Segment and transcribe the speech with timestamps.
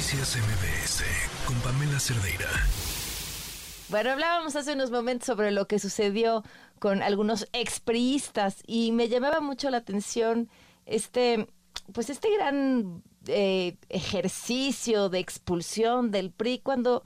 [0.00, 1.04] Noticias MBS
[1.44, 2.48] con Pamela Cerdeira.
[3.90, 6.42] Bueno, hablábamos hace unos momentos sobre lo que sucedió
[6.78, 10.48] con algunos expriistas y me llamaba mucho la atención
[10.86, 11.48] este,
[11.92, 17.04] pues este gran eh, ejercicio de expulsión del PRI cuando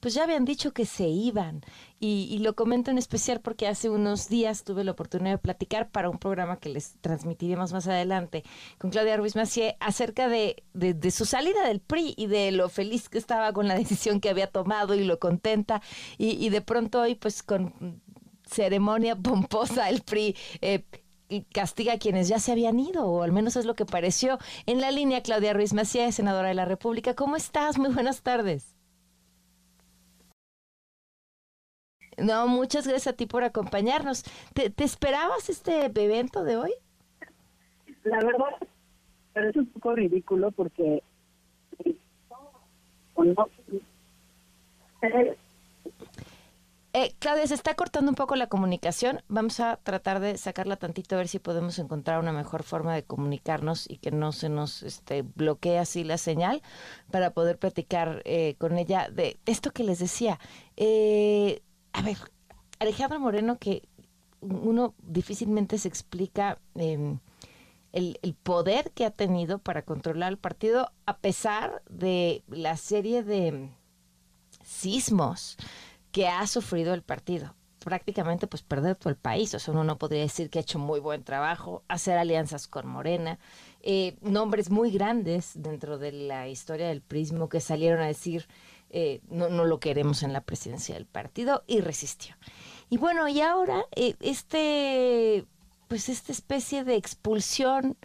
[0.00, 1.62] pues ya habían dicho que se iban.
[1.98, 6.10] Y, lo comento en especial porque hace unos días tuve la oportunidad de platicar para
[6.10, 8.44] un programa que les transmitiremos más adelante
[8.78, 13.08] con Claudia Ruiz Macié acerca de, de, su salida del PRI y de lo feliz
[13.08, 15.80] que estaba con la decisión que había tomado y lo contenta.
[16.18, 18.02] Y, y de pronto hoy, pues con
[18.44, 20.36] ceremonia pomposa, el PRI.
[20.60, 20.84] Eh,
[21.52, 24.38] castiga a quienes ya se habían ido, o al menos es lo que pareció.
[24.66, 27.14] En la línea, Claudia Ruiz Macié, senadora de la República.
[27.14, 27.78] ¿Cómo estás?
[27.78, 28.75] Muy buenas tardes.
[32.16, 34.24] No, muchas gracias a ti por acompañarnos.
[34.54, 36.72] ¿Te, esperabas este evento de hoy?
[38.04, 38.68] La verdad,
[39.32, 41.02] parece un poco ridículo porque
[46.92, 49.20] eh, Claudia, se está cortando un poco la comunicación.
[49.28, 53.02] Vamos a tratar de sacarla tantito a ver si podemos encontrar una mejor forma de
[53.02, 56.62] comunicarnos y que no se nos este, bloquee así la señal
[57.10, 60.38] para poder platicar eh, con ella de esto que les decía.
[60.76, 61.60] Eh,
[61.96, 62.18] a ver,
[62.78, 63.88] Alejandro Moreno, que
[64.42, 67.20] uno difícilmente se explica em,
[67.92, 73.70] el, poder que ha tenido para controlar el partido a pesar de la serie de
[74.62, 75.56] sismos
[76.12, 77.54] que ha sufrido el partido.
[77.78, 79.54] Prácticamente, pues perder todo el país.
[79.54, 82.86] O sea, uno no podría decir que ha hecho muy buen trabajo, hacer alianzas con
[82.86, 83.38] Morena,
[83.88, 88.48] eh, nombres muy grandes dentro de la historia del prismo que salieron a decir
[88.90, 92.34] eh, no, no lo queremos en la presidencia del partido y resistió.
[92.90, 95.44] Y bueno, y ahora eh, este,
[95.86, 97.96] pues esta especie de expulsión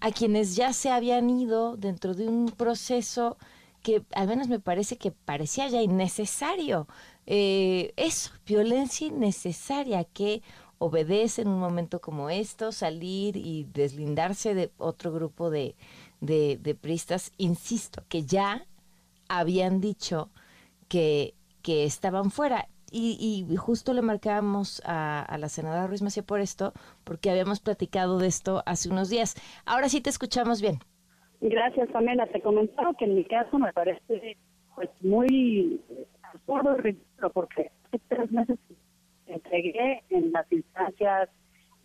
[0.00, 3.36] a quienes ya se habían ido dentro de un proceso
[3.82, 6.88] que al menos me parece que parecía ya innecesario.
[7.26, 10.42] Eso, violencia innecesaria que
[10.78, 15.74] obedece en un momento como esto, salir y deslindarse de otro grupo de,
[16.20, 18.66] de, de pristas, insisto, que ya
[19.28, 20.30] habían dicho
[20.88, 22.68] que, que estaban fuera.
[22.92, 26.72] Y, y, justo le marcábamos a, a, la senadora Ruiz Macía por esto,
[27.02, 29.34] porque habíamos platicado de esto hace unos días.
[29.66, 30.78] Ahora sí te escuchamos bien.
[31.40, 32.26] Gracias, Pamela.
[32.28, 34.36] Te comentaba que en mi caso me parece
[34.74, 35.80] pues muy
[36.22, 37.72] absurdo y ridículo, porque
[38.08, 38.58] tres meses
[39.26, 41.28] entregué en las instancias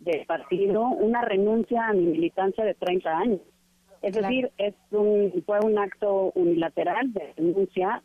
[0.00, 3.40] del partido una renuncia a mi militancia de 30 años.
[4.02, 8.02] Es decir, es un, fue un acto unilateral de denuncia.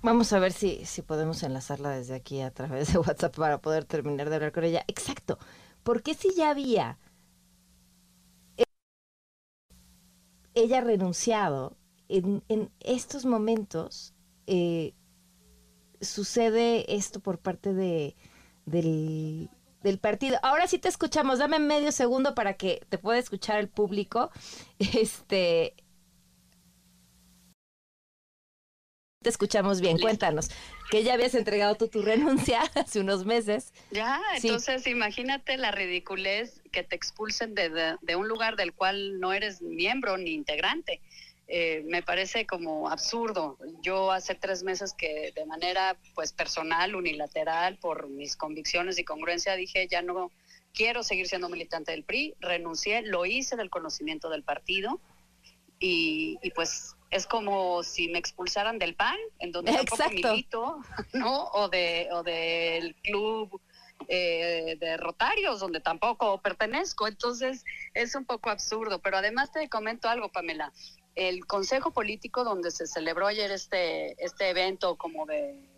[0.00, 3.84] Vamos a ver si, si podemos enlazarla desde aquí a través de WhatsApp para poder
[3.84, 4.84] terminar de hablar con ella.
[4.86, 5.38] Exacto.
[5.82, 6.98] Porque si ya había
[10.60, 11.76] ella renunciado,
[12.08, 14.14] en, en estos momentos
[14.46, 14.94] eh,
[16.00, 18.16] sucede esto por parte de,
[18.66, 19.50] del,
[19.82, 20.38] del partido.
[20.42, 24.30] Ahora sí te escuchamos, dame medio segundo para que te pueda escuchar el público.
[24.78, 25.74] Este
[29.20, 30.48] te escuchamos bien, cuéntanos,
[30.90, 33.72] que ya habías entregado tú tu renuncia hace unos meses.
[33.90, 39.32] Ya, entonces imagínate la ridiculez que te expulsen de, de, un lugar del cual no
[39.32, 41.00] eres miembro ni integrante.
[41.50, 43.58] Eh, me parece como absurdo.
[43.82, 49.56] Yo hace tres meses que de manera pues personal, unilateral, por mis convicciones y congruencia,
[49.56, 50.30] dije ya no
[50.74, 55.00] quiero seguir siendo militante del PRI, renuncié, lo hice del conocimiento del partido
[55.80, 60.80] y, pues es como si me expulsaran del PAN, en donde tampoco milito,
[61.12, 61.44] ¿no?
[61.52, 63.60] O, de, o del club
[64.08, 67.08] eh, de Rotarios, donde tampoco pertenezco.
[67.08, 67.64] Entonces
[67.94, 69.00] es un poco absurdo.
[69.00, 70.72] Pero además te comento algo, Pamela
[71.18, 75.68] el Consejo Político donde se celebró ayer este, este evento como de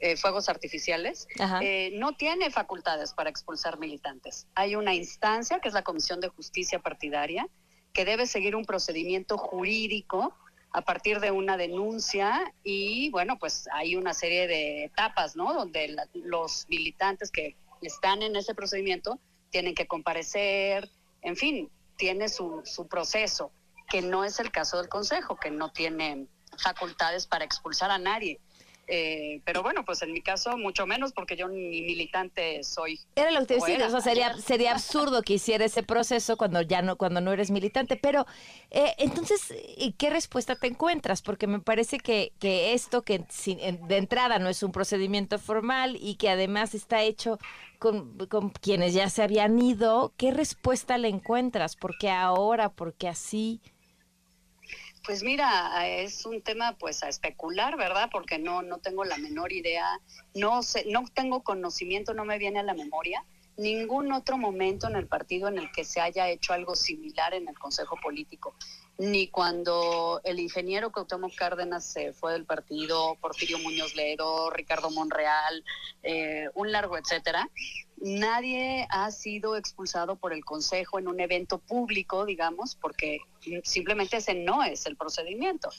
[0.00, 1.28] eh, fuegos artificiales,
[1.62, 4.48] eh, no tiene facultades para expulsar militantes.
[4.56, 7.48] Hay una instancia, que es la Comisión de Justicia Partidaria,
[7.92, 10.34] que debe seguir un procedimiento jurídico
[10.74, 15.54] a partir de una denuncia y bueno, pues hay una serie de etapas, ¿no?
[15.54, 20.90] Donde los militantes que están en ese procedimiento tienen que comparecer,
[21.22, 23.52] en fin, tiene su, su proceso
[23.88, 26.26] que no es el caso del Consejo, que no tiene
[26.58, 28.40] facultades para expulsar a nadie.
[28.86, 33.00] Eh, pero bueno, pues en mi caso mucho menos porque yo ni militante soy.
[33.16, 36.36] Era lo que te decía, era o sea, sería, sería absurdo que hiciera ese proceso
[36.36, 37.96] cuando ya no, cuando no eres militante.
[37.96, 38.26] Pero
[38.70, 41.22] eh, entonces, ¿y ¿qué respuesta te encuentras?
[41.22, 43.58] Porque me parece que, que esto que sin-
[43.88, 47.38] de entrada no es un procedimiento formal y que además está hecho
[47.78, 51.76] con, con quienes ya se habían ido, ¿qué respuesta le encuentras?
[51.76, 52.70] ¿Por qué ahora?
[52.70, 53.60] ¿Por qué así?
[55.04, 58.08] Pues mira, es un tema pues a especular, ¿verdad?
[58.10, 60.00] Porque no no tengo la menor idea,
[60.34, 63.24] no sé, no tengo conocimiento, no me viene a la memoria
[63.56, 67.48] ningún otro momento en el partido en el que se haya hecho algo similar en
[67.48, 68.54] el Consejo Político,
[68.98, 75.64] ni cuando el ingeniero Cuauhtémoc Cárdenas se fue del partido, Porfirio Muñoz Ledo, Ricardo Monreal,
[76.02, 77.48] eh, un largo etcétera.
[78.04, 83.16] Nadie ha sido expulsado por el Consejo en un evento público, digamos, porque
[83.62, 85.70] simplemente ese no es el procedimiento.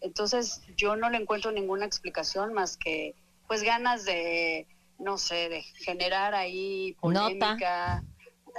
[0.00, 3.14] Entonces, yo no le encuentro ninguna explicación más que,
[3.46, 4.66] pues, ganas de,
[4.98, 8.02] no sé, de generar ahí polémica,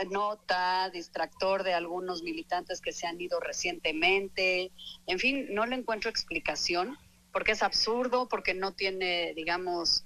[0.09, 4.71] nota, distractor de algunos militantes que se han ido recientemente.
[5.07, 6.97] En fin, no le encuentro explicación
[7.33, 10.05] porque es absurdo, porque no tiene, digamos,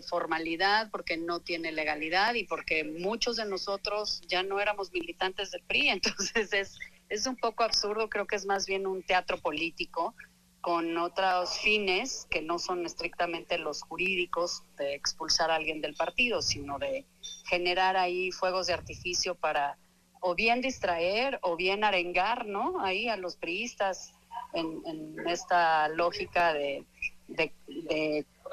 [0.00, 5.62] formalidad, porque no tiene legalidad y porque muchos de nosotros ya no éramos militantes del
[5.64, 5.88] PRI.
[5.90, 6.78] Entonces es,
[7.08, 10.14] es un poco absurdo, creo que es más bien un teatro político
[10.62, 16.40] con otros fines que no son estrictamente los jurídicos de expulsar a alguien del partido,
[16.40, 17.04] sino de
[17.46, 19.76] generar ahí fuegos de artificio para
[20.20, 22.80] o bien distraer o bien arengar, ¿no?
[22.80, 24.14] Ahí a los priistas
[24.54, 26.84] en, esta lógica de,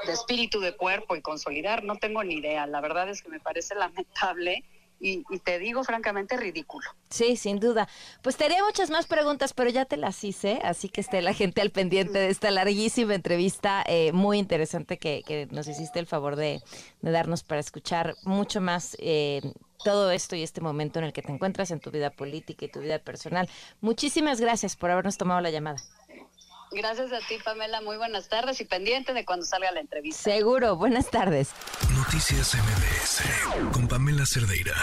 [0.06, 1.84] de espíritu de cuerpo y consolidar.
[1.84, 2.68] No tengo ni idea.
[2.68, 4.64] La verdad es que me parece lamentable
[5.00, 6.90] y, te digo francamente ridículo.
[7.10, 7.88] Sí, sin duda.
[8.22, 11.34] Pues te haría muchas más preguntas, pero ya te las hice, así que esté la
[11.34, 16.06] gente al pendiente de esta larguísima entrevista eh, muy interesante que, que, nos hiciste el
[16.06, 16.62] favor de,
[17.02, 19.42] de, darnos para escuchar mucho más eh,
[19.84, 22.70] todo esto y este momento en el que te encuentras en tu vida política y
[22.70, 23.50] tu vida personal.
[23.82, 25.82] Muchísimas gracias por habernos tomado la llamada.
[26.72, 27.82] Gracias a ti, Pamela.
[27.82, 30.22] Muy buenas tardes y pendiente de cuando salga la entrevista.
[30.22, 30.76] Seguro.
[30.76, 31.52] Buenas tardes.
[31.96, 34.76] Noticias MBS con Pamela Cerdeira.